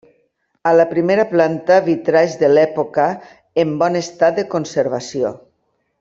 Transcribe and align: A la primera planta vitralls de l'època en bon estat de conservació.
A 0.69 0.71
la 0.75 0.85
primera 0.93 1.25
planta 1.33 1.75
vitralls 1.89 2.33
de 2.43 2.49
l'època 2.53 3.05
en 3.65 3.75
bon 3.85 3.99
estat 4.03 4.39
de 4.41 4.47
conservació. 4.59 5.35